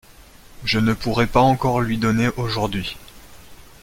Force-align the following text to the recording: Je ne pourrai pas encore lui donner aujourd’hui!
Je 0.63 0.79
ne 0.79 0.95
pourrai 0.95 1.27
pas 1.27 1.41
encore 1.41 1.79
lui 1.79 1.99
donner 1.99 2.29
aujourd’hui! 2.37 2.97